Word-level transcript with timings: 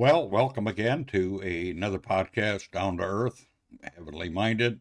Well, 0.00 0.26
welcome 0.30 0.66
again 0.66 1.04
to 1.12 1.40
another 1.40 1.98
podcast, 1.98 2.70
Down 2.70 2.96
to 2.96 3.02
Earth, 3.02 3.44
Heavenly 3.82 4.30
Minded. 4.30 4.80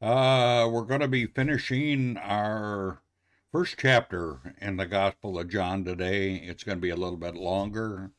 Uh, 0.00 0.68
we're 0.70 0.84
going 0.84 1.00
to 1.00 1.08
be 1.08 1.26
finishing 1.26 2.16
our 2.16 3.02
first 3.50 3.74
chapter 3.80 4.54
in 4.60 4.76
the 4.76 4.86
Gospel 4.86 5.40
of 5.40 5.48
John 5.48 5.84
today. 5.84 6.36
It's 6.36 6.62
going 6.62 6.78
to 6.78 6.80
be 6.80 6.90
a 6.90 6.96
little 6.96 7.16
bit 7.16 7.34
longer. 7.34 8.12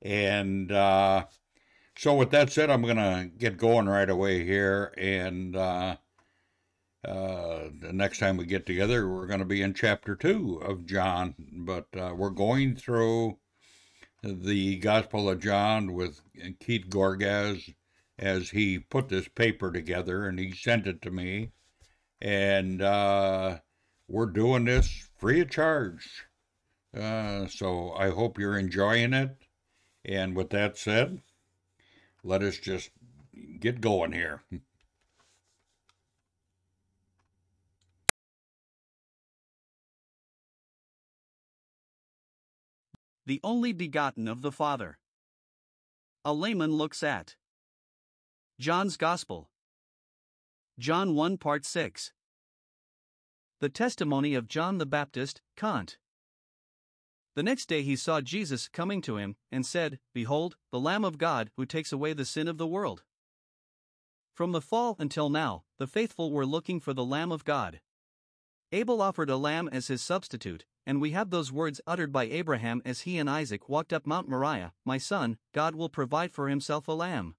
And 0.00 0.72
uh, 0.72 1.26
so, 1.94 2.14
with 2.14 2.30
that 2.30 2.50
said, 2.50 2.70
I'm 2.70 2.80
going 2.80 2.96
to 2.96 3.30
get 3.36 3.58
going 3.58 3.86
right 3.86 4.08
away 4.08 4.46
here. 4.46 4.94
And 4.96 5.54
uh, 5.54 5.96
uh, 7.06 7.64
the 7.78 7.92
next 7.92 8.18
time 8.18 8.38
we 8.38 8.46
get 8.46 8.64
together, 8.64 9.06
we're 9.06 9.26
going 9.26 9.40
to 9.40 9.44
be 9.44 9.60
in 9.60 9.74
chapter 9.74 10.16
two 10.16 10.62
of 10.64 10.86
John. 10.86 11.34
But 11.52 11.88
uh, 11.94 12.14
we're 12.16 12.30
going 12.30 12.76
through 12.76 13.36
the 14.22 14.76
Gospel 14.76 15.28
of 15.28 15.40
John 15.40 15.92
with 15.92 16.20
Keith 16.60 16.88
Gorgas 16.88 17.74
as 18.18 18.50
he 18.50 18.78
put 18.78 19.08
this 19.08 19.28
paper 19.28 19.70
together 19.70 20.26
and 20.26 20.38
he 20.38 20.52
sent 20.52 20.86
it 20.86 21.00
to 21.02 21.10
me. 21.10 21.52
And 22.20 22.82
uh, 22.82 23.58
we're 24.08 24.26
doing 24.26 24.64
this 24.64 25.08
free 25.18 25.40
of 25.40 25.50
charge. 25.50 26.24
Uh, 26.96 27.46
so 27.46 27.92
I 27.92 28.10
hope 28.10 28.38
you're 28.38 28.58
enjoying 28.58 29.12
it. 29.12 29.36
And 30.04 30.34
with 30.34 30.50
that 30.50 30.76
said, 30.76 31.22
let 32.24 32.42
us 32.42 32.58
just 32.58 32.90
get 33.60 33.80
going 33.80 34.12
here. 34.12 34.42
The 43.28 43.40
only 43.44 43.74
begotten 43.74 44.26
of 44.26 44.40
the 44.40 44.50
Father. 44.50 44.98
A 46.24 46.32
layman 46.32 46.72
looks 46.72 47.02
at 47.02 47.36
John's 48.58 48.96
Gospel. 48.96 49.50
John 50.78 51.14
1 51.14 51.36
Part 51.36 51.66
6. 51.66 52.14
The 53.60 53.68
testimony 53.68 54.32
of 54.32 54.48
John 54.48 54.78
the 54.78 54.86
Baptist, 54.86 55.42
Kant. 55.58 55.98
The 57.34 57.42
next 57.42 57.66
day 57.66 57.82
he 57.82 57.96
saw 57.96 58.22
Jesus 58.22 58.66
coming 58.66 59.02
to 59.02 59.18
him, 59.18 59.36
and 59.52 59.66
said, 59.66 59.98
Behold, 60.14 60.56
the 60.72 60.80
Lamb 60.80 61.04
of 61.04 61.18
God 61.18 61.50
who 61.58 61.66
takes 61.66 61.92
away 61.92 62.14
the 62.14 62.24
sin 62.24 62.48
of 62.48 62.56
the 62.56 62.66
world. 62.66 63.02
From 64.32 64.52
the 64.52 64.62
fall 64.62 64.96
until 64.98 65.28
now, 65.28 65.64
the 65.76 65.86
faithful 65.86 66.32
were 66.32 66.46
looking 66.46 66.80
for 66.80 66.94
the 66.94 67.04
Lamb 67.04 67.30
of 67.30 67.44
God. 67.44 67.82
Abel 68.72 69.02
offered 69.02 69.28
a 69.28 69.36
lamb 69.36 69.68
as 69.70 69.88
his 69.88 70.00
substitute, 70.00 70.64
and 70.88 71.02
we 71.02 71.10
have 71.10 71.28
those 71.28 71.52
words 71.52 71.82
uttered 71.86 72.10
by 72.10 72.24
Abraham 72.24 72.80
as 72.82 73.02
he 73.02 73.18
and 73.18 73.28
Isaac 73.28 73.68
walked 73.68 73.92
up 73.92 74.06
Mount 74.06 74.26
Moriah 74.26 74.72
My 74.86 74.96
son, 74.96 75.36
God 75.52 75.74
will 75.74 75.90
provide 75.90 76.32
for 76.32 76.48
himself 76.48 76.88
a 76.88 76.92
lamb. 76.92 77.34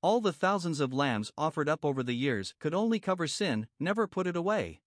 All 0.00 0.22
the 0.22 0.32
thousands 0.32 0.80
of 0.80 0.90
lambs 0.90 1.30
offered 1.36 1.68
up 1.68 1.84
over 1.84 2.02
the 2.02 2.14
years 2.14 2.54
could 2.58 2.72
only 2.72 2.98
cover 2.98 3.26
sin, 3.26 3.66
never 3.78 4.06
put 4.06 4.26
it 4.26 4.34
away. 4.34 4.80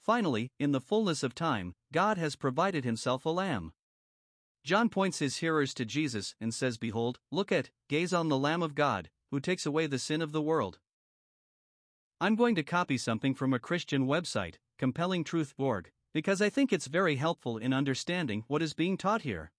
Finally, 0.00 0.50
in 0.58 0.72
the 0.72 0.80
fullness 0.80 1.22
of 1.22 1.32
time, 1.32 1.74
God 1.92 2.18
has 2.18 2.34
provided 2.34 2.84
himself 2.84 3.24
a 3.24 3.30
lamb. 3.30 3.72
John 4.64 4.88
points 4.88 5.20
his 5.20 5.36
hearers 5.36 5.72
to 5.74 5.84
Jesus 5.84 6.34
and 6.40 6.52
says, 6.52 6.76
Behold, 6.76 7.20
look 7.30 7.52
at, 7.52 7.70
gaze 7.88 8.12
on 8.12 8.28
the 8.28 8.38
Lamb 8.38 8.64
of 8.64 8.74
God, 8.74 9.10
who 9.30 9.38
takes 9.38 9.64
away 9.64 9.86
the 9.86 9.98
sin 9.98 10.20
of 10.20 10.32
the 10.32 10.42
world. 10.42 10.80
I'm 12.20 12.34
going 12.34 12.56
to 12.56 12.64
copy 12.64 12.98
something 12.98 13.34
from 13.34 13.54
a 13.54 13.60
Christian 13.60 14.08
website, 14.08 14.56
compellingtruth.org, 14.80 15.92
because 16.12 16.42
I 16.42 16.48
think 16.48 16.72
it's 16.72 16.86
very 16.86 17.16
helpful 17.16 17.56
in 17.56 17.72
understanding 17.72 18.44
what 18.48 18.62
is 18.62 18.74
being 18.74 18.96
taught 18.96 19.22
here. 19.22 19.52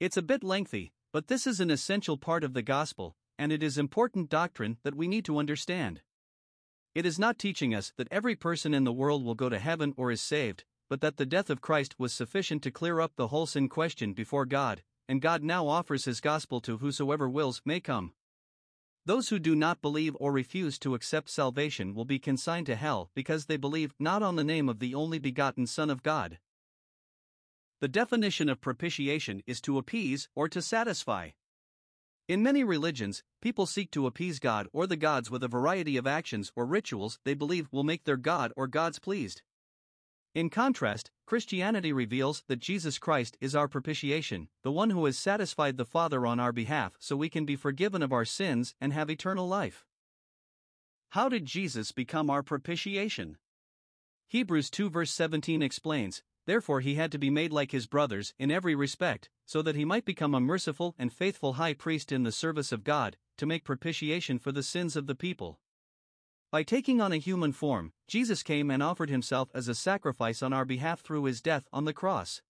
It's 0.00 0.16
a 0.16 0.22
bit 0.22 0.44
lengthy, 0.44 0.92
but 1.12 1.28
this 1.28 1.46
is 1.46 1.60
an 1.60 1.70
essential 1.70 2.16
part 2.16 2.44
of 2.44 2.54
the 2.54 2.62
gospel, 2.62 3.16
and 3.38 3.52
it 3.52 3.62
is 3.62 3.78
important 3.78 4.28
doctrine 4.28 4.78
that 4.82 4.94
we 4.94 5.08
need 5.08 5.24
to 5.24 5.38
understand. 5.38 6.02
It 6.94 7.06
is 7.06 7.18
not 7.18 7.38
teaching 7.38 7.74
us 7.74 7.92
that 7.96 8.08
every 8.10 8.36
person 8.36 8.74
in 8.74 8.84
the 8.84 8.92
world 8.92 9.24
will 9.24 9.34
go 9.34 9.48
to 9.48 9.58
heaven 9.58 9.94
or 9.96 10.10
is 10.10 10.20
saved, 10.20 10.64
but 10.88 11.00
that 11.00 11.16
the 11.16 11.26
death 11.26 11.50
of 11.50 11.60
Christ 11.60 11.98
was 11.98 12.12
sufficient 12.12 12.62
to 12.62 12.70
clear 12.70 13.00
up 13.00 13.12
the 13.16 13.28
whole 13.28 13.46
sin 13.46 13.68
question 13.68 14.12
before 14.12 14.46
God, 14.46 14.82
and 15.08 15.20
God 15.20 15.42
now 15.42 15.66
offers 15.66 16.04
his 16.04 16.20
gospel 16.20 16.60
to 16.60 16.78
whosoever 16.78 17.28
wills 17.28 17.62
may 17.64 17.80
come. 17.80 18.12
Those 19.06 19.28
who 19.28 19.38
do 19.38 19.54
not 19.54 19.82
believe 19.82 20.16
or 20.18 20.32
refuse 20.32 20.78
to 20.78 20.94
accept 20.94 21.28
salvation 21.28 21.94
will 21.94 22.06
be 22.06 22.18
consigned 22.18 22.66
to 22.66 22.74
hell 22.74 23.10
because 23.14 23.46
they 23.46 23.58
believe 23.58 23.92
not 23.98 24.22
on 24.22 24.36
the 24.36 24.44
name 24.44 24.68
of 24.68 24.78
the 24.78 24.94
only 24.94 25.18
begotten 25.18 25.66
Son 25.66 25.90
of 25.90 26.02
God. 26.02 26.38
The 27.80 27.88
definition 27.88 28.48
of 28.48 28.62
propitiation 28.62 29.42
is 29.46 29.60
to 29.62 29.76
appease 29.76 30.30
or 30.34 30.48
to 30.48 30.62
satisfy. 30.62 31.30
In 32.28 32.42
many 32.42 32.64
religions, 32.64 33.22
people 33.42 33.66
seek 33.66 33.90
to 33.90 34.06
appease 34.06 34.38
God 34.38 34.68
or 34.72 34.86
the 34.86 34.96
gods 34.96 35.30
with 35.30 35.42
a 35.42 35.48
variety 35.48 35.98
of 35.98 36.06
actions 36.06 36.50
or 36.56 36.64
rituals 36.64 37.18
they 37.24 37.34
believe 37.34 37.68
will 37.70 37.84
make 37.84 38.04
their 38.04 38.16
God 38.16 38.54
or 38.56 38.66
gods 38.66 38.98
pleased. 38.98 39.42
In 40.34 40.50
contrast, 40.50 41.12
Christianity 41.26 41.92
reveals 41.92 42.42
that 42.48 42.58
Jesus 42.58 42.98
Christ 42.98 43.38
is 43.40 43.54
our 43.54 43.68
propitiation, 43.68 44.48
the 44.64 44.72
one 44.72 44.90
who 44.90 45.04
has 45.04 45.16
satisfied 45.16 45.76
the 45.76 45.84
Father 45.84 46.26
on 46.26 46.40
our 46.40 46.52
behalf 46.52 46.96
so 46.98 47.14
we 47.14 47.28
can 47.28 47.44
be 47.44 47.54
forgiven 47.54 48.02
of 48.02 48.12
our 48.12 48.24
sins 48.24 48.74
and 48.80 48.92
have 48.92 49.08
eternal 49.08 49.46
life. 49.46 49.86
How 51.10 51.28
did 51.28 51.44
Jesus 51.44 51.92
become 51.92 52.30
our 52.30 52.42
propitiation? 52.42 53.38
Hebrews 54.26 54.70
2 54.70 54.90
verse 54.90 55.12
17 55.12 55.62
explains, 55.62 56.24
Therefore 56.46 56.80
he 56.80 56.96
had 56.96 57.12
to 57.12 57.18
be 57.18 57.30
made 57.30 57.52
like 57.52 57.70
his 57.70 57.86
brothers 57.86 58.34
in 58.36 58.50
every 58.50 58.74
respect, 58.74 59.30
so 59.46 59.62
that 59.62 59.76
he 59.76 59.84
might 59.84 60.04
become 60.04 60.34
a 60.34 60.40
merciful 60.40 60.96
and 60.98 61.12
faithful 61.12 61.52
high 61.52 61.74
priest 61.74 62.10
in 62.10 62.24
the 62.24 62.32
service 62.32 62.72
of 62.72 62.82
God, 62.82 63.16
to 63.38 63.46
make 63.46 63.62
propitiation 63.62 64.40
for 64.40 64.50
the 64.50 64.64
sins 64.64 64.96
of 64.96 65.06
the 65.06 65.14
people. 65.14 65.60
By 66.54 66.62
taking 66.62 67.00
on 67.00 67.10
a 67.10 67.16
human 67.16 67.50
form, 67.50 67.92
Jesus 68.06 68.44
came 68.44 68.70
and 68.70 68.80
offered 68.80 69.10
himself 69.10 69.50
as 69.56 69.66
a 69.66 69.74
sacrifice 69.74 70.40
on 70.40 70.52
our 70.52 70.64
behalf 70.64 71.00
through 71.00 71.24
his 71.24 71.40
death 71.40 71.66
on 71.72 71.84
the 71.84 71.92
cross. 71.92 72.42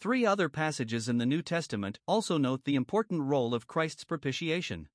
Three 0.00 0.26
other 0.26 0.48
passages 0.48 1.08
in 1.08 1.18
the 1.18 1.24
New 1.24 1.40
Testament 1.40 2.00
also 2.08 2.36
note 2.36 2.64
the 2.64 2.74
important 2.74 3.22
role 3.22 3.54
of 3.54 3.68
Christ's 3.68 4.02
propitiation. 4.02 4.88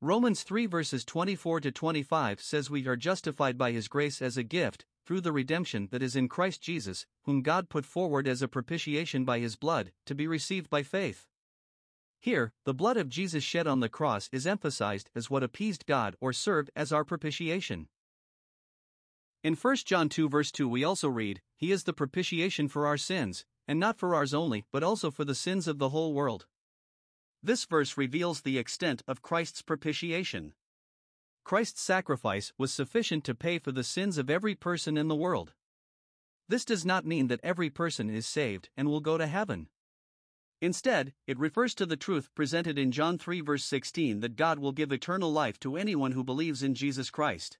Romans 0.00 0.44
3 0.44 0.66
verses 0.66 1.04
24 1.04 1.62
to 1.62 1.72
25 1.72 2.40
says 2.40 2.70
we 2.70 2.86
are 2.86 2.94
justified 2.94 3.58
by 3.58 3.72
his 3.72 3.88
grace 3.88 4.22
as 4.22 4.36
a 4.36 4.44
gift, 4.44 4.86
through 5.04 5.22
the 5.22 5.32
redemption 5.32 5.88
that 5.90 6.00
is 6.00 6.14
in 6.14 6.28
Christ 6.28 6.62
Jesus, 6.62 7.06
whom 7.24 7.42
God 7.42 7.68
put 7.68 7.84
forward 7.84 8.28
as 8.28 8.40
a 8.40 8.46
propitiation 8.46 9.24
by 9.24 9.40
his 9.40 9.56
blood, 9.56 9.90
to 10.06 10.14
be 10.14 10.28
received 10.28 10.70
by 10.70 10.84
faith. 10.84 11.26
Here, 12.24 12.54
the 12.64 12.72
blood 12.72 12.96
of 12.96 13.10
Jesus 13.10 13.44
shed 13.44 13.66
on 13.66 13.80
the 13.80 13.88
cross 13.90 14.30
is 14.32 14.46
emphasized 14.46 15.10
as 15.14 15.28
what 15.28 15.42
appeased 15.42 15.84
God 15.84 16.16
or 16.22 16.32
served 16.32 16.70
as 16.74 16.90
our 16.90 17.04
propitiation. 17.04 17.86
In 19.42 19.52
1 19.52 19.76
John 19.84 20.08
2 20.08 20.30
verse 20.30 20.50
2 20.50 20.66
we 20.66 20.82
also 20.84 21.10
read, 21.10 21.42
He 21.54 21.70
is 21.70 21.84
the 21.84 21.92
propitiation 21.92 22.66
for 22.66 22.86
our 22.86 22.96
sins, 22.96 23.44
and 23.68 23.78
not 23.78 23.98
for 23.98 24.14
ours 24.14 24.32
only, 24.32 24.64
but 24.72 24.82
also 24.82 25.10
for 25.10 25.26
the 25.26 25.34
sins 25.34 25.68
of 25.68 25.76
the 25.76 25.90
whole 25.90 26.14
world. 26.14 26.46
This 27.42 27.66
verse 27.66 27.98
reveals 27.98 28.40
the 28.40 28.56
extent 28.56 29.02
of 29.06 29.20
Christ's 29.20 29.60
propitiation. 29.60 30.54
Christ's 31.44 31.82
sacrifice 31.82 32.54
was 32.56 32.72
sufficient 32.72 33.24
to 33.24 33.34
pay 33.34 33.58
for 33.58 33.70
the 33.70 33.84
sins 33.84 34.16
of 34.16 34.30
every 34.30 34.54
person 34.54 34.96
in 34.96 35.08
the 35.08 35.14
world. 35.14 35.52
This 36.48 36.64
does 36.64 36.86
not 36.86 37.04
mean 37.04 37.26
that 37.26 37.40
every 37.42 37.68
person 37.68 38.08
is 38.08 38.26
saved 38.26 38.70
and 38.78 38.88
will 38.88 39.00
go 39.00 39.18
to 39.18 39.26
heaven. 39.26 39.68
Instead, 40.60 41.12
it 41.26 41.38
refers 41.38 41.74
to 41.74 41.86
the 41.86 41.96
truth 41.96 42.28
presented 42.34 42.78
in 42.78 42.92
John 42.92 43.18
3 43.18 43.40
verse 43.40 43.64
16 43.64 44.20
that 44.20 44.36
God 44.36 44.58
will 44.58 44.72
give 44.72 44.92
eternal 44.92 45.32
life 45.32 45.58
to 45.60 45.76
anyone 45.76 46.12
who 46.12 46.24
believes 46.24 46.62
in 46.62 46.74
Jesus 46.74 47.10
Christ. 47.10 47.58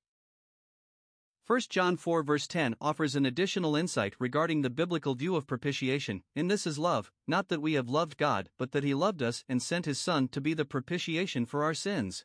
1 1.46 1.60
John 1.68 1.98
4 1.98 2.22
verse 2.22 2.46
10 2.46 2.74
offers 2.80 3.14
an 3.14 3.26
additional 3.26 3.76
insight 3.76 4.14
regarding 4.18 4.62
the 4.62 4.70
biblical 4.70 5.14
view 5.14 5.36
of 5.36 5.46
propitiation. 5.46 6.22
In 6.34 6.48
this 6.48 6.66
is 6.66 6.78
love, 6.78 7.12
not 7.26 7.48
that 7.48 7.60
we 7.60 7.74
have 7.74 7.88
loved 7.90 8.16
God, 8.16 8.48
but 8.56 8.72
that 8.72 8.84
He 8.84 8.94
loved 8.94 9.22
us 9.22 9.44
and 9.46 9.62
sent 9.62 9.84
His 9.84 10.00
Son 10.00 10.26
to 10.28 10.40
be 10.40 10.54
the 10.54 10.64
propitiation 10.64 11.44
for 11.44 11.62
our 11.62 11.74
sins. 11.74 12.24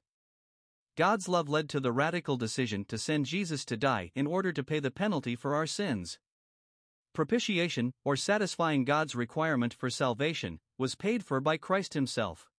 God's 0.95 1.27
love 1.27 1.49
led 1.49 1.67
to 1.69 1.81
the 1.81 1.91
radical 1.91 2.37
decision 2.37 2.85
to 2.85 2.97
send 2.97 3.25
Jesus 3.25 3.65
to 3.65 3.75
die 3.75 4.11
in 4.15 4.25
order 4.25 4.53
to 4.53 4.63
pay 4.63 4.79
the 4.79 4.91
penalty 4.91 5.35
for 5.35 5.53
our 5.53 5.67
sins. 5.67 6.17
Propitiation, 7.13 7.91
or 8.05 8.15
satisfying 8.15 8.85
God's 8.85 9.15
requirement 9.15 9.73
for 9.73 9.89
salvation, 9.89 10.59
was 10.77 10.95
paid 10.95 11.25
for 11.25 11.39
by 11.41 11.57
Christ 11.57 11.93
Himself. 11.93 12.49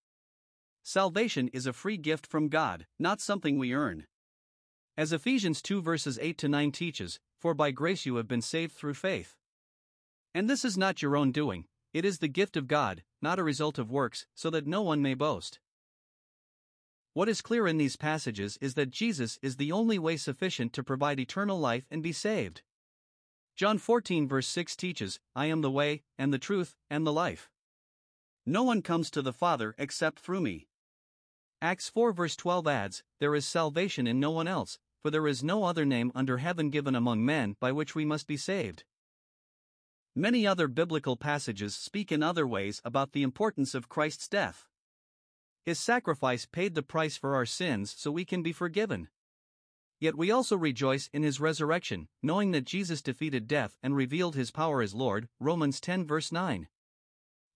Salvation 0.83 1.49
is 1.49 1.67
a 1.67 1.73
free 1.73 1.97
gift 1.97 2.27
from 2.27 2.49
God, 2.49 2.87
not 2.99 3.21
something 3.21 3.59
we 3.59 3.75
earn. 3.75 4.07
As 4.97 5.13
Ephesians 5.13 5.63
2 5.63 5.81
verses 5.81 6.19
8 6.21 6.37
to 6.39 6.49
9 6.49 6.73
teaches, 6.73 7.21
For 7.39 7.55
by 7.55 7.71
grace 7.71 8.05
you 8.05 8.17
have 8.17 8.29
been 8.29 8.43
saved 8.43 8.73
through 8.73 8.95
faith. 8.95 9.37
And 10.35 10.49
this 10.49 10.65
is 10.65 10.77
not 10.77 11.03
your 11.03 11.17
own 11.17 11.33
doing, 11.33 11.67
it 11.93 12.05
is 12.05 12.19
the 12.19 12.29
gift 12.29 12.57
of 12.57 12.69
God, 12.69 13.03
not 13.23 13.39
a 13.39 13.45
result 13.45 13.79
of 13.79 13.91
works, 13.91 14.27
so 14.35 14.51
that 14.51 14.67
no 14.67 14.83
one 14.83 15.03
may 15.03 15.15
boast. 15.15 15.61
What 17.13 17.29
is 17.29 17.43
clear 17.43 17.67
in 17.67 17.77
these 17.77 17.97
passages 17.97 18.57
is 18.61 18.75
that 18.75 18.91
Jesus 18.91 19.39
is 19.43 19.57
the 19.57 19.73
only 19.73 19.99
way 19.99 20.17
sufficient 20.17 20.73
to 20.75 20.85
provide 20.85 21.19
eternal 21.19 21.59
life 21.59 21.85
and 21.91 22.03
be 22.03 22.13
saved. 22.13 22.63
John 23.61 23.77
14 23.77 24.27
verse 24.27 24.47
6 24.47 24.75
teaches, 24.75 25.21
I 25.37 25.45
am 25.45 25.61
the 25.61 25.71
way, 25.71 26.03
and 26.17 26.33
the 26.33 26.39
truth, 26.39 26.77
and 26.89 27.07
the 27.07 27.13
life. 27.13 27.51
No 28.47 28.63
one 28.63 28.81
comes 28.81 29.11
to 29.11 29.21
the 29.21 29.35
Father 29.35 29.75
except 29.77 30.19
through 30.19 30.41
me. 30.41 30.67
Acts 31.61 31.87
4 31.91 32.15
verse 32.15 32.37
12 32.37 32.67
adds, 32.67 33.03
There 33.19 33.35
is 33.35 33.45
salvation 33.45 34.07
in 34.07 34.19
no 34.19 34.31
one 34.31 34.49
else, 34.49 34.79
for 35.03 35.11
there 35.11 35.27
is 35.27 35.45
no 35.45 35.65
other 35.65 35.85
name 35.85 36.11
under 36.15 36.39
heaven 36.39 36.71
given 36.71 36.95
among 36.95 37.23
men 37.23 37.55
by 37.61 37.71
which 37.71 37.95
we 37.95 38.07
must 38.07 38.27
be 38.27 38.39
saved. 38.39 38.85
Many 40.17 40.47
other 40.47 40.67
biblical 40.67 41.19
passages 41.19 41.75
speak 41.75 42.11
in 42.11 42.23
other 42.23 42.47
ways 42.47 42.81
about 42.83 43.13
the 43.13 43.23
importance 43.23 43.75
of 43.75 43.91
Christ's 43.91 44.27
death. 44.27 44.69
His 45.67 45.79
sacrifice 45.79 46.47
paid 46.47 46.75
the 46.75 46.83
price 46.83 47.19
for 47.19 47.35
our 47.35 47.45
sins 47.45 47.95
so 47.95 48.11
we 48.11 48.25
can 48.25 48.43
be 48.43 48.53
forgiven. 48.53 49.11
Yet 50.01 50.17
we 50.17 50.31
also 50.31 50.57
rejoice 50.57 51.11
in 51.13 51.23
his 51.23 51.41
resurrection, 51.41 52.09
knowing 52.23 52.53
that 52.53 52.65
Jesus 52.65 53.03
defeated 53.03 53.47
death 53.47 53.77
and 53.83 53.95
revealed 53.95 54.35
his 54.35 54.51
power 54.51 54.81
as 54.81 54.95
Lord. 54.95 55.29
Romans 55.39 55.79
10 55.79 56.07
verse 56.07 56.33
9. 56.33 56.69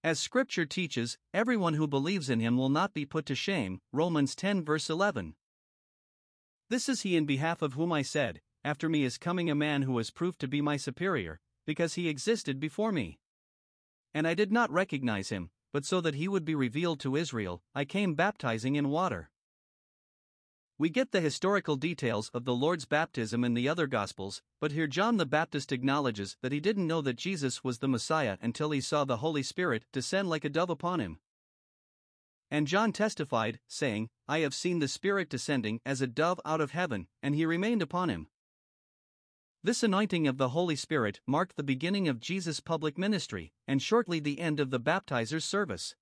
As 0.05 0.21
scripture 0.21 0.67
teaches, 0.67 1.17
everyone 1.33 1.73
who 1.73 1.89
believes 1.89 2.29
in 2.29 2.41
him 2.41 2.59
will 2.59 2.69
not 2.69 2.93
be 2.93 3.07
put 3.07 3.25
to 3.27 3.35
shame. 3.35 3.81
Romans 3.91 4.37
10 4.37 4.63
verse 4.63 4.91
11. 4.91 5.35
This 6.69 6.91
is 6.91 7.01
he 7.01 7.17
in 7.17 7.25
behalf 7.25 7.63
of 7.63 7.73
whom 7.73 7.91
I 7.91 8.03
said, 8.03 8.43
After 8.63 8.91
me 8.91 9.05
is 9.05 9.17
coming 9.17 9.49
a 9.49 9.55
man 9.55 9.83
who 9.83 9.97
has 9.97 10.11
proved 10.11 10.39
to 10.41 10.49
be 10.49 10.61
my 10.61 10.77
superior, 10.77 11.41
because 11.67 11.95
he 11.95 12.11
existed 12.11 12.61
before 12.61 12.93
me. 12.93 13.19
And 14.13 14.29
I 14.29 14.35
did 14.35 14.53
not 14.53 14.71
recognize 14.71 15.31
him, 15.31 15.49
but 15.73 15.87
so 15.87 16.03
that 16.03 16.15
he 16.15 16.29
would 16.29 16.45
be 16.45 16.55
revealed 16.55 17.01
to 17.01 17.17
Israel, 17.17 17.63
I 17.75 17.87
came 17.87 18.15
baptizing 18.15 18.77
in 18.77 18.91
water. 18.91 19.31
We 20.85 20.91
get 20.91 21.13
the 21.13 21.23
historical 21.23 21.77
details 21.77 22.29
of 22.35 22.45
the 22.45 22.55
Lord's 22.55 22.85
baptism 22.85 23.43
in 23.43 23.55
the 23.55 23.67
other 23.71 23.87
Gospels, 23.87 24.43
but 24.61 24.73
here 24.73 24.87
John 24.87 25.17
the 25.17 25.25
Baptist 25.25 25.73
acknowledges 25.73 26.37
that 26.43 26.53
he 26.53 26.61
didn't 26.61 26.87
know 26.87 27.01
that 27.01 27.17
Jesus 27.17 27.65
was 27.65 27.79
the 27.79 27.89
Messiah 27.89 28.37
until 28.43 28.71
he 28.71 28.83
saw 28.83 29.07
the 29.07 29.17
Holy 29.17 29.43
Spirit 29.43 29.87
descend 29.93 30.29
like 30.29 30.45
a 30.45 30.51
dove 30.51 30.69
upon 30.69 31.01
him. 31.01 31.21
And 32.51 32.67
John 32.67 32.93
testified, 32.93 33.61
saying, 33.67 34.11
I 34.29 34.41
have 34.41 34.53
seen 34.53 34.81
the 34.81 34.87
Spirit 34.87 35.31
descending 35.31 35.81
as 35.87 36.03
a 36.03 36.07
dove 36.07 36.39
out 36.45 36.61
of 36.61 36.73
heaven, 36.73 37.07
and 37.23 37.35
he 37.35 37.47
remained 37.47 37.81
upon 37.81 38.11
him. 38.11 38.29
This 39.63 39.83
anointing 39.83 40.29
of 40.29 40.37
the 40.37 40.51
Holy 40.51 40.77
Spirit 40.77 41.19
marked 41.27 41.57
the 41.57 41.63
beginning 41.63 42.09
of 42.09 42.21
Jesus' 42.21 42.61
public 42.61 42.99
ministry, 42.99 43.55
and 43.67 43.81
shortly 43.81 44.21
the 44.21 44.39
end 44.39 44.61
of 44.61 44.69
the 44.69 44.79
baptizer's 44.79 45.47
service. 45.47 45.95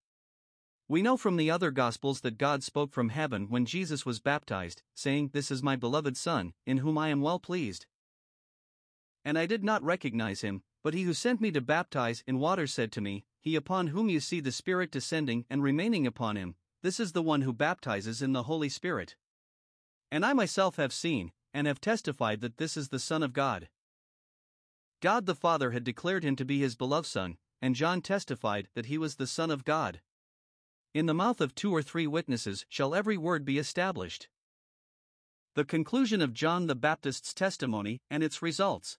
We 0.92 1.00
know 1.00 1.16
from 1.16 1.38
the 1.38 1.50
other 1.50 1.70
Gospels 1.70 2.20
that 2.20 2.36
God 2.36 2.62
spoke 2.62 2.92
from 2.92 3.08
heaven 3.08 3.46
when 3.48 3.64
Jesus 3.64 4.04
was 4.04 4.20
baptized, 4.20 4.82
saying, 4.94 5.30
This 5.32 5.50
is 5.50 5.62
my 5.62 5.74
beloved 5.74 6.18
Son, 6.18 6.52
in 6.66 6.76
whom 6.76 6.98
I 6.98 7.08
am 7.08 7.22
well 7.22 7.38
pleased. 7.38 7.86
And 9.24 9.38
I 9.38 9.46
did 9.46 9.64
not 9.64 9.82
recognize 9.82 10.42
him, 10.42 10.64
but 10.82 10.92
he 10.92 11.04
who 11.04 11.14
sent 11.14 11.40
me 11.40 11.50
to 11.52 11.62
baptize 11.62 12.22
in 12.26 12.38
water 12.38 12.66
said 12.66 12.92
to 12.92 13.00
me, 13.00 13.24
He 13.40 13.56
upon 13.56 13.86
whom 13.86 14.10
you 14.10 14.20
see 14.20 14.38
the 14.38 14.52
Spirit 14.52 14.90
descending 14.90 15.46
and 15.48 15.62
remaining 15.62 16.06
upon 16.06 16.36
him, 16.36 16.56
this 16.82 17.00
is 17.00 17.12
the 17.12 17.22
one 17.22 17.40
who 17.40 17.54
baptizes 17.54 18.20
in 18.20 18.34
the 18.34 18.42
Holy 18.42 18.68
Spirit. 18.68 19.16
And 20.10 20.26
I 20.26 20.34
myself 20.34 20.76
have 20.76 20.92
seen, 20.92 21.32
and 21.54 21.66
have 21.66 21.80
testified 21.80 22.42
that 22.42 22.58
this 22.58 22.76
is 22.76 22.90
the 22.90 22.98
Son 22.98 23.22
of 23.22 23.32
God. 23.32 23.70
God 25.00 25.24
the 25.24 25.34
Father 25.34 25.70
had 25.70 25.84
declared 25.84 26.22
him 26.22 26.36
to 26.36 26.44
be 26.44 26.60
his 26.60 26.76
beloved 26.76 27.08
Son, 27.08 27.38
and 27.62 27.74
John 27.74 28.02
testified 28.02 28.68
that 28.74 28.86
he 28.92 28.98
was 28.98 29.14
the 29.14 29.26
Son 29.26 29.50
of 29.50 29.64
God. 29.64 30.02
In 30.94 31.06
the 31.06 31.14
mouth 31.14 31.40
of 31.40 31.54
two 31.54 31.74
or 31.74 31.80
three 31.80 32.06
witnesses 32.06 32.66
shall 32.68 32.94
every 32.94 33.16
word 33.16 33.46
be 33.46 33.56
established. 33.56 34.28
The 35.54 35.64
conclusion 35.64 36.20
of 36.20 36.34
John 36.34 36.66
the 36.66 36.74
Baptist's 36.74 37.32
testimony 37.32 38.02
and 38.10 38.22
its 38.22 38.42
results. 38.42 38.98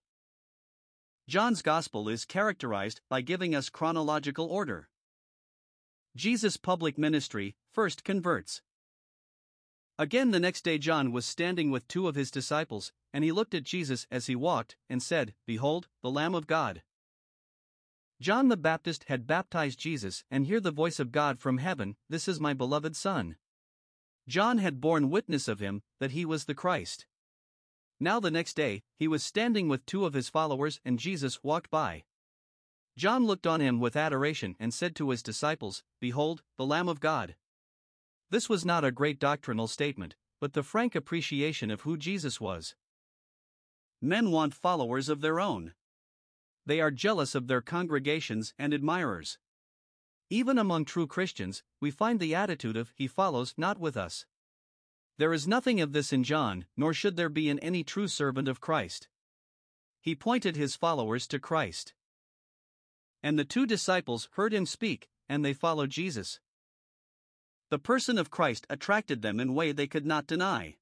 John's 1.28 1.62
Gospel 1.62 2.10
is 2.10 2.26
characterized 2.26 3.02
by 3.10 3.22
giving 3.22 3.54
us 3.54 3.70
chronological 3.70 4.48
order. 4.48 4.90
Jesus' 6.16 6.58
public 6.58 6.98
ministry 6.98 7.56
first 7.72 8.04
converts. 8.04 8.64
Again, 10.00 10.32
the 10.32 10.40
next 10.40 10.64
day, 10.64 10.80
John 10.80 11.12
was 11.12 11.26
standing 11.28 11.70
with 11.70 11.88
two 11.88 12.08
of 12.08 12.16
his 12.16 12.32
disciples, 12.32 12.92
and 13.14 13.24
he 13.24 13.32
looked 13.32 13.54
at 13.54 13.64
Jesus 13.64 14.08
as 14.10 14.26
he 14.26 14.36
walked, 14.36 14.76
and 14.90 15.02
said, 15.02 15.36
Behold, 15.46 15.88
the 16.02 16.10
Lamb 16.10 16.34
of 16.34 16.48
God. 16.48 16.82
John 18.22 18.48
the 18.48 18.58
Baptist 18.58 19.06
had 19.08 19.28
baptized 19.28 19.80
Jesus, 19.80 20.24
and 20.32 20.46
hear 20.46 20.60
the 20.60 20.72
voice 20.72 21.00
of 21.00 21.12
God 21.12 21.40
from 21.40 21.58
heaven, 21.58 21.96
This 22.10 22.28
is 22.28 22.40
my 22.40 22.54
beloved 22.54 22.96
Son. 22.96 23.36
John 24.28 24.60
had 24.60 24.80
borne 24.80 25.10
witness 25.10 25.48
of 25.48 25.60
him, 25.60 25.82
that 26.00 26.12
he 26.12 26.26
was 26.26 26.46
the 26.46 26.56
Christ. 26.56 27.06
Now, 28.00 28.20
the 28.20 28.32
next 28.32 28.56
day, 28.56 28.84
he 28.98 29.08
was 29.08 29.24
standing 29.24 29.68
with 29.68 29.86
two 29.86 30.06
of 30.06 30.14
his 30.14 30.30
followers, 30.30 30.80
and 30.86 31.00
Jesus 31.00 31.44
walked 31.44 31.70
by. 31.70 32.04
John 32.98 33.26
looked 33.26 33.48
on 33.48 33.60
him 33.60 33.80
with 33.80 33.96
adoration 33.96 34.56
and 34.60 34.74
said 34.74 34.96
to 34.96 35.10
his 35.10 35.24
disciples, 35.24 35.84
Behold, 36.00 36.44
the 36.58 36.66
Lamb 36.66 36.88
of 36.88 37.00
God. 37.00 37.36
This 38.30 38.50
was 38.50 38.66
not 38.66 38.86
a 38.86 38.92
great 38.92 39.20
doctrinal 39.20 39.68
statement, 39.68 40.16
but 40.40 40.54
the 40.54 40.64
frank 40.64 40.96
appreciation 40.96 41.72
of 41.72 41.82
who 41.82 41.98
Jesus 41.98 42.40
was. 42.40 42.76
Men 44.02 44.32
want 44.32 44.54
followers 44.54 45.10
of 45.10 45.22
their 45.22 45.40
own. 45.40 45.74
They 46.66 46.80
are 46.80 46.92
jealous 46.92 47.36
of 47.36 47.48
their 47.48 47.62
congregations 47.62 48.54
and 48.58 48.74
admirers. 48.74 49.38
Even 50.30 50.58
among 50.58 50.86
true 50.86 51.08
Christians, 51.08 51.64
we 51.80 51.92
find 51.92 52.20
the 52.20 52.34
attitude 52.34 52.78
of, 52.78 52.94
He 52.96 53.08
follows 53.08 53.54
not 53.58 53.78
with 53.78 53.98
us. 53.98 54.26
There 55.18 55.34
is 55.34 55.48
nothing 55.48 55.80
of 55.80 55.94
this 55.94 56.12
in 56.12 56.24
John, 56.24 56.66
nor 56.76 56.94
should 56.94 57.18
there 57.18 57.30
be 57.30 57.50
in 57.50 57.60
any 57.60 57.84
true 57.84 58.08
servant 58.08 58.48
of 58.48 58.62
Christ. 58.62 59.08
He 60.02 60.16
pointed 60.16 60.56
his 60.56 60.76
followers 60.76 61.28
to 61.28 61.40
Christ. 61.40 61.94
And 63.22 63.38
the 63.38 63.46
two 63.46 63.66
disciples 63.66 64.28
heard 64.34 64.54
him 64.54 64.66
speak, 64.66 65.10
and 65.30 65.46
they 65.46 65.54
followed 65.54 65.92
Jesus. 65.92 66.40
The 67.70 67.80
person 67.80 68.18
of 68.18 68.30
Christ 68.30 68.66
attracted 68.70 69.22
them 69.22 69.40
in 69.40 69.50
a 69.50 69.54
way 69.54 69.72
they 69.72 69.88
could 69.88 70.06
not 70.06 70.28
deny. 70.28 70.76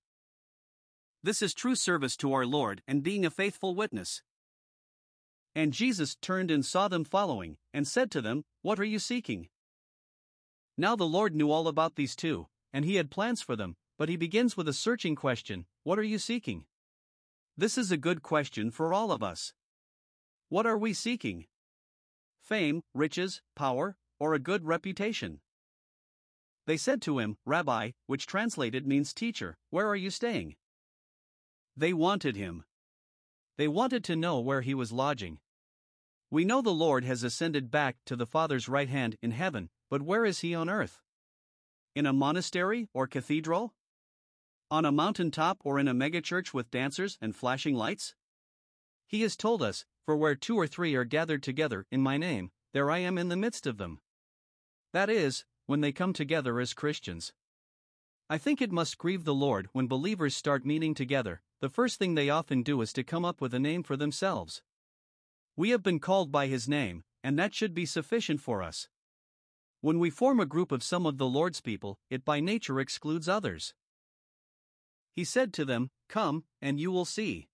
This 1.21 1.41
is 1.41 1.53
true 1.53 1.75
service 1.75 2.17
to 2.17 2.33
our 2.33 2.45
Lord 2.45 2.81
and 2.87 3.03
being 3.03 3.25
a 3.25 3.29
faithful 3.29 3.75
witness. 3.75 4.23
And 5.53 5.73
Jesus 5.73 6.15
turned 6.15 6.49
and 6.49 6.65
saw 6.65 6.87
them 6.87 7.03
following, 7.03 7.57
and 7.73 7.87
said 7.87 8.09
to 8.11 8.21
them, 8.21 8.43
What 8.61 8.79
are 8.79 8.85
you 8.85 8.99
seeking? 8.99 9.49
Now 10.77 10.95
the 10.95 11.05
Lord 11.05 11.35
knew 11.35 11.51
all 11.51 11.67
about 11.67 11.95
these 11.95 12.15
two, 12.15 12.47
and 12.71 12.85
he 12.85 12.95
had 12.95 13.11
plans 13.11 13.41
for 13.41 13.55
them, 13.55 13.75
but 13.97 14.09
he 14.09 14.15
begins 14.15 14.55
with 14.55 14.67
a 14.67 14.73
searching 14.73 15.15
question 15.15 15.65
What 15.83 15.99
are 15.99 16.03
you 16.03 16.17
seeking? 16.17 16.65
This 17.57 17.77
is 17.77 17.91
a 17.91 17.97
good 17.97 18.23
question 18.23 18.71
for 18.71 18.93
all 18.93 19.11
of 19.11 19.21
us. 19.21 19.53
What 20.49 20.65
are 20.65 20.77
we 20.77 20.93
seeking? 20.93 21.45
Fame, 22.41 22.81
riches, 22.93 23.41
power, 23.55 23.97
or 24.19 24.33
a 24.33 24.39
good 24.39 24.65
reputation? 24.65 25.41
They 26.65 26.77
said 26.77 27.01
to 27.03 27.19
him, 27.19 27.37
Rabbi, 27.45 27.91
which 28.07 28.25
translated 28.25 28.87
means 28.87 29.13
teacher, 29.13 29.57
where 29.69 29.87
are 29.87 29.95
you 29.95 30.09
staying? 30.09 30.55
They 31.75 31.93
wanted 31.93 32.35
him. 32.35 32.63
They 33.61 33.67
wanted 33.67 34.03
to 34.05 34.15
know 34.15 34.39
where 34.39 34.61
he 34.61 34.73
was 34.73 34.91
lodging. 34.91 35.37
We 36.31 36.45
know 36.45 36.63
the 36.63 36.71
Lord 36.71 37.05
has 37.05 37.21
ascended 37.21 37.69
back 37.69 37.95
to 38.07 38.15
the 38.15 38.25
Father's 38.25 38.67
right 38.67 38.89
hand 38.89 39.17
in 39.21 39.29
heaven, 39.29 39.69
but 39.87 40.01
where 40.01 40.25
is 40.25 40.39
he 40.39 40.55
on 40.55 40.67
earth? 40.67 40.99
In 41.93 42.07
a 42.07 42.11
monastery 42.11 42.89
or 42.91 43.05
cathedral? 43.05 43.75
On 44.71 44.83
a 44.83 44.91
mountain 44.91 45.29
top 45.29 45.59
or 45.63 45.77
in 45.77 45.87
a 45.87 45.93
megachurch 45.93 46.55
with 46.55 46.71
dancers 46.71 47.19
and 47.21 47.35
flashing 47.35 47.75
lights? 47.75 48.15
He 49.05 49.21
has 49.21 49.37
told 49.37 49.61
us, 49.61 49.85
For 50.07 50.17
where 50.17 50.33
two 50.33 50.55
or 50.55 50.65
three 50.65 50.95
are 50.95 51.05
gathered 51.05 51.43
together 51.43 51.85
in 51.91 52.01
my 52.01 52.17
name, 52.17 52.49
there 52.73 52.89
I 52.89 52.97
am 52.97 53.19
in 53.19 53.29
the 53.29 53.37
midst 53.37 53.67
of 53.67 53.77
them. 53.77 53.99
That 54.91 55.07
is, 55.07 55.45
when 55.67 55.81
they 55.81 55.91
come 55.91 56.13
together 56.13 56.59
as 56.59 56.73
Christians. 56.73 57.31
I 58.27 58.39
think 58.39 58.59
it 58.59 58.71
must 58.71 58.97
grieve 58.97 59.23
the 59.23 59.35
Lord 59.35 59.69
when 59.71 59.85
believers 59.85 60.35
start 60.35 60.65
meeting 60.65 60.95
together, 60.95 61.43
the 61.61 61.69
first 61.69 61.99
thing 61.99 62.15
they 62.15 62.29
often 62.29 62.63
do 62.63 62.81
is 62.81 62.91
to 62.93 63.03
come 63.03 63.23
up 63.23 63.39
with 63.39 63.53
a 63.53 63.59
name 63.59 63.83
for 63.83 63.95
themselves. 63.95 64.63
We 65.55 65.69
have 65.69 65.83
been 65.83 65.99
called 65.99 66.31
by 66.31 66.47
His 66.47 66.67
name, 66.67 67.03
and 67.23 67.37
that 67.37 67.53
should 67.53 67.75
be 67.75 67.85
sufficient 67.85 68.41
for 68.41 68.63
us. 68.63 68.89
When 69.79 69.99
we 69.99 70.09
form 70.09 70.39
a 70.39 70.45
group 70.45 70.71
of 70.71 70.83
some 70.83 71.05
of 71.05 71.19
the 71.19 71.27
Lord's 71.27 71.61
people, 71.61 71.99
it 72.09 72.25
by 72.25 72.39
nature 72.39 72.79
excludes 72.79 73.29
others. 73.29 73.75
He 75.13 75.23
said 75.23 75.53
to 75.53 75.65
them, 75.65 75.91
Come, 76.09 76.45
and 76.61 76.79
you 76.79 76.91
will 76.91 77.05
see. 77.05 77.47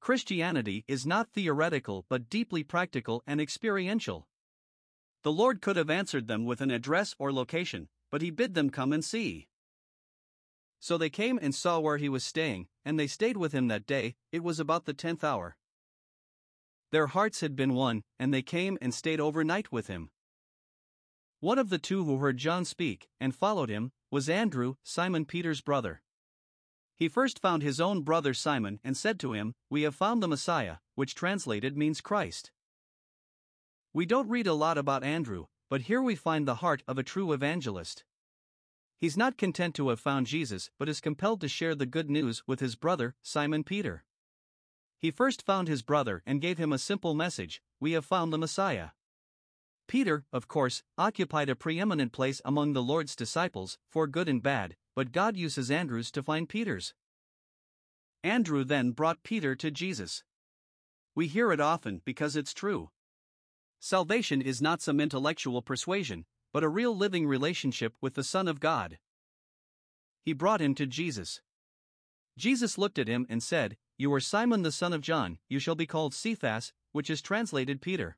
Christianity 0.00 0.84
is 0.88 1.06
not 1.06 1.30
theoretical 1.30 2.04
but 2.08 2.28
deeply 2.28 2.64
practical 2.64 3.22
and 3.26 3.40
experiential. 3.40 4.26
The 5.22 5.32
Lord 5.32 5.62
could 5.62 5.76
have 5.76 5.90
answered 5.90 6.26
them 6.26 6.44
with 6.44 6.60
an 6.60 6.70
address 6.70 7.14
or 7.18 7.32
location, 7.32 7.88
but 8.10 8.20
he 8.20 8.30
bid 8.30 8.54
them 8.54 8.68
come 8.68 8.92
and 8.92 9.04
see. 9.04 9.48
So 10.84 10.98
they 10.98 11.08
came 11.08 11.38
and 11.40 11.54
saw 11.54 11.78
where 11.78 11.96
he 11.96 12.10
was 12.10 12.22
staying, 12.22 12.66
and 12.84 13.00
they 13.00 13.06
stayed 13.06 13.38
with 13.38 13.52
him 13.52 13.68
that 13.68 13.86
day, 13.86 14.16
it 14.32 14.44
was 14.44 14.60
about 14.60 14.84
the 14.84 14.92
tenth 14.92 15.24
hour. 15.24 15.56
Their 16.90 17.06
hearts 17.06 17.40
had 17.40 17.56
been 17.56 17.72
won, 17.72 18.02
and 18.18 18.34
they 18.34 18.42
came 18.42 18.76
and 18.82 18.92
stayed 18.92 19.18
overnight 19.18 19.72
with 19.72 19.86
him. 19.86 20.10
One 21.40 21.58
of 21.58 21.70
the 21.70 21.78
two 21.78 22.04
who 22.04 22.18
heard 22.18 22.36
John 22.36 22.66
speak, 22.66 23.08
and 23.18 23.34
followed 23.34 23.70
him, 23.70 23.92
was 24.10 24.28
Andrew, 24.28 24.74
Simon 24.82 25.24
Peter's 25.24 25.62
brother. 25.62 26.02
He 26.94 27.08
first 27.08 27.38
found 27.38 27.62
his 27.62 27.80
own 27.80 28.02
brother 28.02 28.34
Simon 28.34 28.78
and 28.84 28.94
said 28.94 29.18
to 29.20 29.32
him, 29.32 29.54
We 29.70 29.84
have 29.84 29.94
found 29.94 30.22
the 30.22 30.28
Messiah, 30.28 30.76
which 30.96 31.14
translated 31.14 31.78
means 31.78 32.02
Christ. 32.02 32.52
We 33.94 34.04
don't 34.04 34.28
read 34.28 34.46
a 34.46 34.52
lot 34.52 34.76
about 34.76 35.02
Andrew, 35.02 35.46
but 35.70 35.88
here 35.88 36.02
we 36.02 36.14
find 36.14 36.46
the 36.46 36.56
heart 36.56 36.82
of 36.86 36.98
a 36.98 37.02
true 37.02 37.32
evangelist. 37.32 38.04
He's 38.98 39.16
not 39.16 39.36
content 39.36 39.74
to 39.76 39.88
have 39.88 40.00
found 40.00 40.26
Jesus, 40.26 40.70
but 40.78 40.88
is 40.88 41.00
compelled 41.00 41.40
to 41.42 41.48
share 41.48 41.74
the 41.74 41.86
good 41.86 42.08
news 42.08 42.42
with 42.46 42.60
his 42.60 42.76
brother, 42.76 43.14
Simon 43.22 43.64
Peter. 43.64 44.04
He 44.98 45.10
first 45.10 45.42
found 45.42 45.68
his 45.68 45.82
brother 45.82 46.22
and 46.24 46.40
gave 46.40 46.58
him 46.58 46.72
a 46.72 46.78
simple 46.78 47.14
message 47.14 47.60
We 47.80 47.92
have 47.92 48.04
found 48.04 48.32
the 48.32 48.38
Messiah. 48.38 48.90
Peter, 49.86 50.24
of 50.32 50.48
course, 50.48 50.82
occupied 50.96 51.48
a 51.48 51.56
preeminent 51.56 52.12
place 52.12 52.40
among 52.44 52.72
the 52.72 52.82
Lord's 52.82 53.14
disciples, 53.14 53.78
for 53.88 54.06
good 54.06 54.28
and 54.28 54.42
bad, 54.42 54.76
but 54.94 55.12
God 55.12 55.36
uses 55.36 55.70
Andrews 55.70 56.10
to 56.12 56.22
find 56.22 56.48
Peter's. 56.48 56.94
Andrew 58.22 58.64
then 58.64 58.92
brought 58.92 59.22
Peter 59.22 59.54
to 59.56 59.70
Jesus. 59.70 60.24
We 61.14 61.26
hear 61.26 61.52
it 61.52 61.60
often 61.60 62.00
because 62.04 62.36
it's 62.36 62.54
true. 62.54 62.90
Salvation 63.78 64.40
is 64.40 64.62
not 64.62 64.80
some 64.80 64.98
intellectual 64.98 65.60
persuasion, 65.60 66.24
but 66.54 66.62
a 66.62 66.68
real 66.68 66.96
living 66.96 67.26
relationship 67.26 67.94
with 68.00 68.14
the 68.14 68.22
Son 68.22 68.46
of 68.46 68.60
God. 68.60 68.98
He 70.22 70.32
brought 70.32 70.62
him 70.62 70.76
to 70.76 70.86
Jesus. 70.86 71.42
Jesus 72.38 72.78
looked 72.78 72.96
at 72.96 73.08
him 73.08 73.26
and 73.28 73.42
said, 73.42 73.76
You 73.98 74.14
are 74.14 74.20
Simon 74.20 74.62
the 74.62 74.70
son 74.70 74.92
of 74.92 75.00
John, 75.00 75.38
you 75.48 75.58
shall 75.58 75.74
be 75.74 75.84
called 75.84 76.14
Cephas, 76.14 76.72
which 76.92 77.10
is 77.10 77.20
translated 77.20 77.82
Peter. 77.82 78.16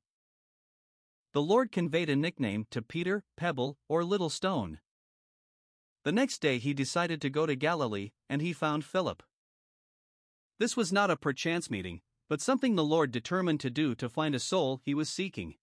The 1.33 1.41
Lord 1.41 1.73
conveyed 1.73 2.11
a 2.11 2.17
nickname 2.17 2.67
to 2.73 2.83
Peter, 2.83 3.25
Pebble, 3.39 3.79
or 3.89 4.05
Little 4.05 4.31
Stone. 4.31 4.81
The 6.05 6.13
next 6.13 6.43
day 6.43 6.59
he 6.59 6.75
decided 6.75 7.23
to 7.23 7.31
go 7.31 7.47
to 7.47 7.57
Galilee, 7.57 8.11
and 8.29 8.43
he 8.43 8.53
found 8.53 8.85
Philip. 8.85 9.23
This 10.59 10.77
was 10.77 10.93
not 10.93 11.11
a 11.11 11.17
perchance 11.17 11.71
meeting, 11.71 12.03
but 12.29 12.43
something 12.43 12.77
the 12.77 12.85
Lord 12.85 13.11
determined 13.11 13.61
to 13.61 13.71
do 13.71 13.95
to 13.95 14.11
find 14.11 14.35
a 14.35 14.41
soul 14.41 14.83
he 14.85 14.95
was 14.95 15.09
seeking. 15.09 15.55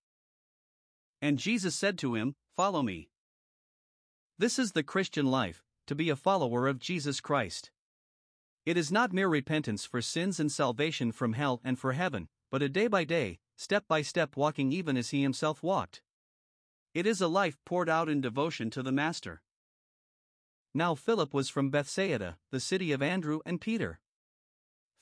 And 1.22 1.38
Jesus 1.38 1.75
said 1.75 2.00
to 2.00 2.15
him, 2.15 2.36
Follow 2.55 2.83
me. 2.83 3.10
This 4.38 4.60
is 4.60 4.74
the 4.74 4.83
Christian 4.83 5.25
life, 5.25 5.63
to 5.88 5.95
be 5.95 6.12
a 6.12 6.15
follower 6.15 6.67
of 6.67 6.77
Jesus 6.77 7.19
Christ. 7.19 7.72
It 8.63 8.77
is 8.77 8.91
not 8.91 9.12
mere 9.12 9.27
repentance 9.27 9.86
for 9.86 10.03
sins 10.03 10.39
and 10.39 10.51
salvation 10.51 11.12
from 11.12 11.33
hell 11.33 11.62
and 11.63 11.79
for 11.79 11.93
heaven, 11.93 12.27
but 12.51 12.62
a 12.62 12.69
day 12.69 12.86
by 12.86 13.05
day, 13.05 13.39
step 13.55 13.88
by 13.88 14.03
step 14.03 14.38
walking 14.38 14.72
even 14.72 14.98
as 14.98 15.10
he 15.10 15.24
himself 15.24 15.63
walked. 15.63 16.03
It 16.93 17.07
is 17.07 17.22
a 17.22 17.27
life 17.27 17.57
poured 17.65 17.89
out 17.89 18.07
in 18.07 18.22
devotion 18.22 18.69
to 18.69 18.83
the 18.83 18.91
Master. 18.91 19.41
Now 20.75 20.93
Philip 20.93 21.33
was 21.33 21.50
from 21.50 21.72
Bethsaida, 21.72 22.38
the 22.51 22.60
city 22.60 22.91
of 22.91 23.01
Andrew 23.01 23.39
and 23.48 23.60
Peter. 23.60 24.00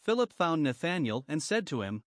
Philip 0.06 0.32
found 0.32 0.64
Nathanael 0.64 1.26
and 1.28 1.44
said 1.44 1.68
to 1.68 1.82
him, 1.82 2.04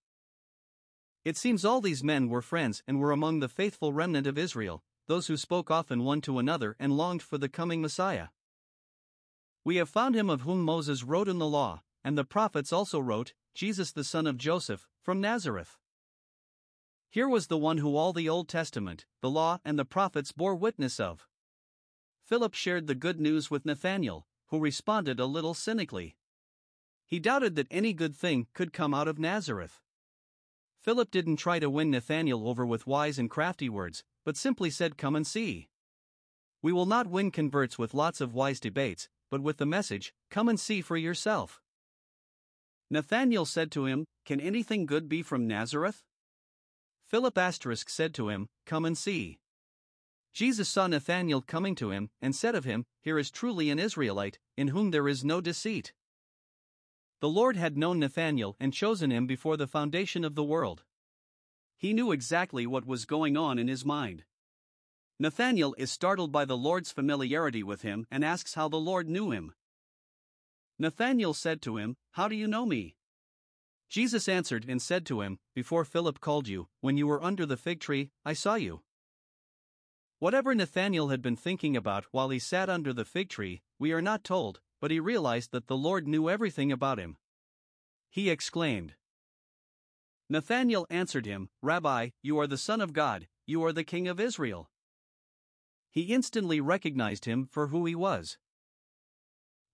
It 1.22 1.36
seems 1.36 1.66
all 1.66 1.82
these 1.82 2.02
men 2.02 2.30
were 2.30 2.40
friends 2.40 2.82
and 2.86 2.98
were 2.98 3.12
among 3.12 3.40
the 3.40 3.48
faithful 3.48 3.92
remnant 3.92 4.26
of 4.26 4.38
Israel, 4.38 4.82
those 5.06 5.26
who 5.26 5.36
spoke 5.36 5.70
often 5.70 6.04
one 6.04 6.20
to 6.22 6.38
another 6.38 6.76
and 6.78 6.96
longed 6.96 7.22
for 7.22 7.38
the 7.38 7.48
coming 7.48 7.80
Messiah. 7.80 8.28
We 9.64 9.76
have 9.76 9.88
found 9.88 10.14
him 10.14 10.28
of 10.28 10.42
whom 10.42 10.62
Moses 10.62 11.04
wrote 11.04 11.28
in 11.28 11.38
the 11.38 11.46
law, 11.46 11.82
and 12.02 12.18
the 12.18 12.24
prophets 12.24 12.72
also 12.72 13.00
wrote, 13.00 13.32
Jesus 13.54 13.92
the 13.92 14.04
son 14.04 14.26
of 14.26 14.36
Joseph, 14.36 14.86
from 15.00 15.20
Nazareth. 15.20 15.78
Here 17.10 17.28
was 17.28 17.46
the 17.46 17.58
one 17.58 17.78
who 17.78 17.96
all 17.96 18.12
the 18.12 18.28
Old 18.28 18.48
Testament, 18.48 19.06
the 19.20 19.30
law, 19.30 19.60
and 19.64 19.78
the 19.78 19.84
prophets 19.84 20.32
bore 20.32 20.54
witness 20.54 20.98
of. 20.98 21.28
Philip 22.24 22.54
shared 22.54 22.86
the 22.86 22.94
good 22.94 23.20
news 23.20 23.50
with 23.50 23.64
Nathanael, 23.64 24.26
who 24.48 24.58
responded 24.58 25.20
a 25.20 25.26
little 25.26 25.54
cynically. 25.54 26.16
He 27.06 27.20
doubted 27.20 27.54
that 27.56 27.68
any 27.70 27.92
good 27.92 28.16
thing 28.16 28.48
could 28.52 28.72
come 28.72 28.92
out 28.92 29.08
of 29.08 29.18
Nazareth. 29.18 29.80
Philip 30.80 31.10
didn't 31.10 31.36
try 31.36 31.58
to 31.58 31.70
win 31.70 31.90
Nathanael 31.90 32.48
over 32.48 32.66
with 32.66 32.86
wise 32.86 33.18
and 33.18 33.30
crafty 33.30 33.68
words, 33.68 34.04
but 34.24 34.36
simply 34.36 34.70
said, 34.70 34.96
Come 34.96 35.14
and 35.14 35.26
see. 35.26 35.68
We 36.62 36.72
will 36.72 36.86
not 36.86 37.06
win 37.06 37.30
converts 37.30 37.78
with 37.78 37.94
lots 37.94 38.20
of 38.20 38.34
wise 38.34 38.58
debates, 38.58 39.08
but 39.30 39.42
with 39.42 39.58
the 39.58 39.66
message, 39.66 40.14
Come 40.30 40.48
and 40.48 40.58
see 40.58 40.80
for 40.80 40.96
yourself. 40.96 41.60
Nathanael 42.90 43.44
said 43.44 43.70
to 43.72 43.86
him, 43.86 44.06
Can 44.24 44.40
anything 44.40 44.86
good 44.86 45.08
be 45.08 45.22
from 45.22 45.46
Nazareth? 45.46 46.02
Philip 47.06 47.36
asterisk 47.36 47.88
said 47.88 48.14
to 48.14 48.28
him, 48.28 48.48
Come 48.66 48.84
and 48.84 48.96
see. 48.96 49.38
Jesus 50.32 50.68
saw 50.68 50.86
Nathanael 50.86 51.42
coming 51.42 51.74
to 51.76 51.90
him, 51.90 52.10
and 52.20 52.34
said 52.34 52.54
of 52.54 52.64
him, 52.64 52.84
Here 53.00 53.18
is 53.18 53.30
truly 53.30 53.70
an 53.70 53.78
Israelite, 53.78 54.38
in 54.56 54.68
whom 54.68 54.90
there 54.90 55.06
is 55.06 55.24
no 55.24 55.40
deceit. 55.40 55.92
The 57.20 57.28
Lord 57.28 57.56
had 57.56 57.78
known 57.78 58.00
Nathanael 58.00 58.56
and 58.58 58.72
chosen 58.72 59.12
him 59.12 59.26
before 59.26 59.56
the 59.56 59.66
foundation 59.66 60.24
of 60.24 60.34
the 60.34 60.44
world. 60.44 60.84
He 61.84 61.92
knew 61.92 62.12
exactly 62.12 62.66
what 62.66 62.86
was 62.86 63.04
going 63.04 63.36
on 63.36 63.58
in 63.58 63.68
his 63.68 63.84
mind. 63.84 64.24
Nathanael 65.18 65.74
is 65.76 65.92
startled 65.92 66.32
by 66.32 66.46
the 66.46 66.56
Lord's 66.56 66.90
familiarity 66.90 67.62
with 67.62 67.82
him 67.82 68.06
and 68.10 68.24
asks 68.24 68.54
how 68.54 68.70
the 68.70 68.78
Lord 68.78 69.06
knew 69.06 69.32
him. 69.32 69.52
Nathanael 70.78 71.34
said 71.34 71.60
to 71.60 71.76
him, 71.76 71.98
How 72.12 72.26
do 72.26 72.36
you 72.36 72.48
know 72.48 72.64
me? 72.64 72.96
Jesus 73.90 74.30
answered 74.30 74.64
and 74.66 74.80
said 74.80 75.04
to 75.04 75.20
him, 75.20 75.38
Before 75.54 75.84
Philip 75.84 76.20
called 76.20 76.48
you, 76.48 76.68
when 76.80 76.96
you 76.96 77.06
were 77.06 77.22
under 77.22 77.44
the 77.44 77.58
fig 77.58 77.80
tree, 77.80 78.12
I 78.24 78.32
saw 78.32 78.54
you. 78.54 78.80
Whatever 80.20 80.54
Nathanael 80.54 81.08
had 81.08 81.20
been 81.20 81.36
thinking 81.36 81.76
about 81.76 82.06
while 82.12 82.30
he 82.30 82.38
sat 82.38 82.70
under 82.70 82.94
the 82.94 83.04
fig 83.04 83.28
tree, 83.28 83.60
we 83.78 83.92
are 83.92 84.00
not 84.00 84.24
told, 84.24 84.62
but 84.80 84.90
he 84.90 85.00
realized 85.00 85.52
that 85.52 85.66
the 85.66 85.76
Lord 85.76 86.08
knew 86.08 86.30
everything 86.30 86.72
about 86.72 86.98
him. 86.98 87.18
He 88.08 88.30
exclaimed. 88.30 88.94
Nathanael 90.28 90.86
answered 90.88 91.26
him, 91.26 91.50
Rabbi, 91.62 92.10
you 92.22 92.38
are 92.38 92.46
the 92.46 92.58
Son 92.58 92.80
of 92.80 92.92
God, 92.92 93.28
you 93.46 93.62
are 93.64 93.72
the 93.72 93.84
King 93.84 94.08
of 94.08 94.18
Israel. 94.18 94.70
He 95.90 96.12
instantly 96.12 96.60
recognized 96.60 97.24
him 97.24 97.46
for 97.46 97.68
who 97.68 97.84
he 97.84 97.94
was. 97.94 98.38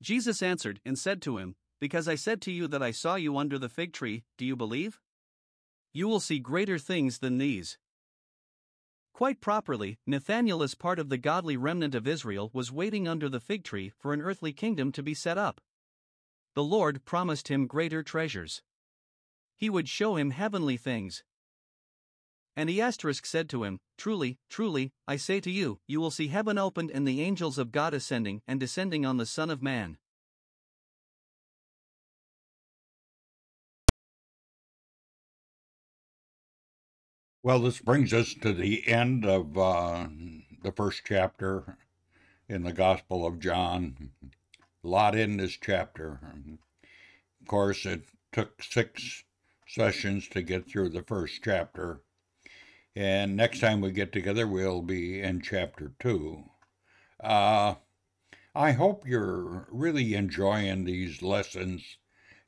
Jesus 0.03 0.43
answered 0.43 0.81
and 0.85 0.99
said 0.99 1.23
to 1.23 1.39
him, 1.39 1.57
Because 1.81 2.09
I 2.09 2.15
said 2.15 2.43
to 2.43 2.53
you 2.53 2.67
that 2.69 2.83
I 2.83 2.91
saw 2.91 3.15
you 3.15 3.37
under 3.37 3.59
the 3.59 3.69
fig 3.69 3.93
tree, 3.93 4.25
do 4.37 4.45
you 4.45 4.57
believe? 4.57 5.01
You 5.93 6.09
will 6.09 6.21
see 6.21 6.39
greater 6.39 6.79
things 6.79 7.19
than 7.19 7.39
these. 7.39 7.79
Quite 9.13 9.41
properly, 9.41 9.99
Nathanael, 10.07 10.63
as 10.63 10.75
part 10.75 10.99
of 10.99 11.11
the 11.11 11.19
godly 11.19 11.57
remnant 11.57 11.95
of 11.95 12.09
Israel, 12.09 12.51
was 12.53 12.73
waiting 12.73 13.07
under 13.07 13.29
the 13.29 13.41
fig 13.41 13.65
tree 13.65 13.93
for 13.99 14.13
an 14.13 14.23
earthly 14.23 14.53
kingdom 14.53 14.93
to 14.93 15.03
be 15.03 15.15
set 15.15 15.37
up. 15.37 15.61
The 16.55 16.65
Lord 16.65 17.05
promised 17.05 17.49
him 17.49 17.67
greater 17.67 18.03
treasures. 18.03 18.63
He 19.61 19.69
would 19.69 19.91
show 19.91 20.17
him 20.17 20.31
heavenly 20.31 20.79
things. 20.79 21.23
And 22.57 22.71
he 22.71 22.81
asterisk 22.81 23.27
said 23.27 23.51
to 23.51 23.63
him, 23.63 23.79
Truly, 23.99 24.39
truly, 24.49 24.95
I 25.07 25.17
say 25.17 25.39
to 25.41 25.51
you, 25.51 25.81
you 25.87 26.01
will 26.01 26.11
see 26.11 26.29
heaven 26.29 26.57
opened 26.57 26.91
and 26.91 27.07
the 27.07 27.21
angels 27.21 27.59
of 27.59 27.71
God 27.71 27.93
ascending 27.93 28.41
and 28.49 28.59
descending 28.59 29.05
on 29.05 29.19
the 29.19 29.27
Son 29.27 29.51
of 29.51 29.63
Man. 29.63 29.99
Well, 37.43 37.59
this 37.61 37.81
brings 37.81 38.15
us 38.15 38.33
to 38.41 38.55
the 38.55 38.89
end 38.89 39.27
of 39.27 39.59
uh, 39.59 40.07
the 40.63 40.73
first 40.73 41.03
chapter 41.05 41.77
in 42.49 42.63
the 42.63 42.73
Gospel 42.73 43.27
of 43.27 43.41
John. 43.41 44.11
A 44.83 44.89
lot 44.89 45.15
in 45.15 45.37
this 45.37 45.59
chapter. 45.61 46.21
Of 47.43 47.47
course, 47.47 47.85
it 47.85 48.05
took 48.33 48.63
six 48.63 49.25
sessions 49.73 50.29
to 50.29 50.43
get 50.43 50.69
through 50.69 50.91
the 50.91 51.03
first 51.03 51.41
chapter. 51.43 52.03
And 52.97 53.37
next 53.37 53.61
time 53.61 53.81
we 53.81 53.93
get 53.93 54.13
together, 54.13 54.47
we'll 54.47 54.83
be 54.83 55.21
in 55.21 55.41
chapter 55.41 55.93
two. 55.99 56.45
Uh, 57.23 57.75
I 58.55 58.73
hope 58.73 59.07
you're 59.07 59.69
really 59.71 60.15
enjoying 60.15 60.85
these 60.85 61.23
lessons 61.23 61.99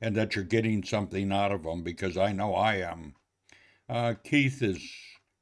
and 0.01 0.15
that 0.15 0.35
you're 0.35 0.43
getting 0.43 0.83
something 0.83 1.31
out 1.31 1.51
of 1.51 1.63
them 1.63 1.83
because 1.83 2.17
I 2.17 2.33
know 2.33 2.53
I 2.55 2.75
am 2.75 3.15
uh, 3.89 4.15
Keith 4.23 4.61
has 4.61 4.81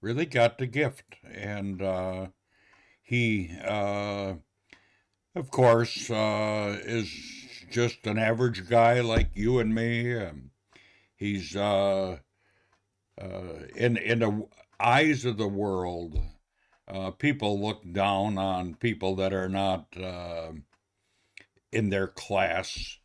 really 0.01 0.25
got 0.25 0.57
the 0.57 0.67
gift, 0.67 1.15
and 1.23 1.81
uh, 1.81 2.27
he, 3.01 3.51
uh, 3.63 4.33
of 5.35 5.51
course, 5.51 6.09
uh, 6.09 6.77
is 6.83 7.09
just 7.69 8.05
an 8.07 8.17
average 8.17 8.67
guy 8.67 8.99
like 9.01 9.29
you 9.33 9.59
and 9.59 9.73
me. 9.73 10.13
He's 11.21 11.55
uh, 11.55 12.17
uh, 13.21 13.53
in 13.75 13.97
in 13.97 14.19
the 14.19 14.47
eyes 14.79 15.25
of 15.25 15.37
the 15.37 15.47
world. 15.47 16.19
people 17.19 17.61
look 17.61 17.83
down 17.93 18.37
on 18.37 18.75
people 18.75 19.15
that 19.15 19.33
are 19.33 19.49
not 19.49 19.85
in 21.71 21.89
their 21.89 22.07
class. 22.07 22.97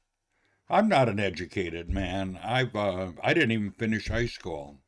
I'm 0.69 0.89
not 0.89 1.09
an 1.09 1.21
educated 1.21 1.89
man. 1.91 2.41
I've 2.43 2.75
I 2.75 3.35
didn't 3.35 3.53
even 3.53 3.71
finish 3.73 4.09
high 4.09 4.27
school 4.27 4.81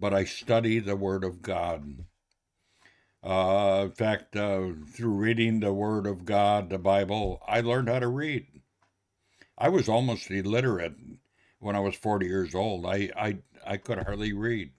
but 0.00 0.14
I 0.14 0.24
study 0.24 0.78
the 0.78 0.96
Word 0.96 1.22
of 1.24 1.42
God. 1.42 2.06
Uh, 3.22 3.82
in 3.84 3.90
fact, 3.90 4.34
uh, 4.34 4.70
through 4.90 5.10
reading 5.10 5.60
the 5.60 5.74
Word 5.74 6.06
of 6.06 6.24
God, 6.24 6.70
the 6.70 6.78
Bible, 6.78 7.42
I 7.46 7.60
learned 7.60 7.90
how 7.90 7.98
to 7.98 8.08
read. 8.08 8.46
I 9.58 9.68
was 9.68 9.90
almost 9.90 10.30
illiterate 10.30 10.94
when 11.60 11.76
I 11.76 11.80
was 11.80 11.94
40 11.94 12.26
years 12.26 12.54
old. 12.54 12.86
I, 12.86 13.10
I, 13.16 13.38
I 13.64 13.76
could 13.76 13.98
hardly 13.98 14.32
read. 14.32 14.72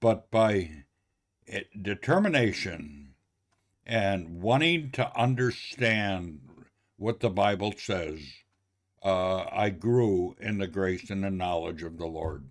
But 0.00 0.30
by 0.30 0.84
it, 1.46 1.82
determination 1.82 3.14
and 3.86 4.42
wanting 4.42 4.90
to 4.92 5.18
understand 5.18 6.40
what 6.96 7.20
the 7.20 7.30
Bible 7.30 7.72
says, 7.76 8.20
uh, 9.02 9.44
I 9.50 9.70
grew 9.70 10.36
in 10.38 10.58
the 10.58 10.66
grace 10.66 11.08
and 11.10 11.24
the 11.24 11.30
knowledge 11.30 11.82
of 11.82 11.96
the 11.96 12.06
Lord. 12.06 12.50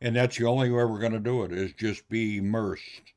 And 0.00 0.16
that's 0.16 0.36
the 0.38 0.46
only 0.46 0.70
way 0.70 0.84
we're 0.84 0.98
going 0.98 1.12
to 1.12 1.18
do 1.18 1.44
it 1.44 1.52
is 1.52 1.72
just 1.72 2.08
be 2.08 2.38
immersed 2.38 3.12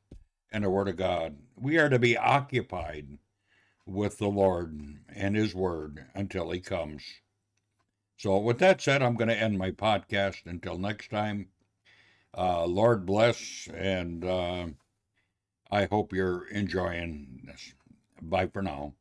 in 0.52 0.62
the 0.62 0.70
Word 0.70 0.88
of 0.88 0.96
God. 0.96 1.36
We 1.56 1.78
are 1.78 1.88
to 1.88 1.98
be 1.98 2.16
occupied 2.16 3.18
with 3.86 4.18
the 4.18 4.28
Lord 4.28 4.78
and 5.14 5.36
His 5.36 5.54
Word 5.54 6.06
until 6.14 6.50
He 6.50 6.60
comes. 6.60 7.02
So, 8.18 8.36
with 8.38 8.58
that 8.58 8.82
said, 8.82 9.00
I'm 9.02 9.14
going 9.16 9.28
to 9.28 9.40
end 9.40 9.56
my 9.58 9.70
podcast. 9.70 10.44
Until 10.44 10.76
next 10.76 11.10
time, 11.10 11.48
uh, 12.36 12.66
Lord 12.66 13.06
bless, 13.06 13.68
and 13.74 14.24
uh, 14.24 14.68
I 15.70 15.86
hope 15.86 16.12
you're 16.12 16.46
enjoying 16.48 17.44
this. 17.46 17.72
Bye 18.20 18.48
for 18.48 18.60
now. 18.62 18.94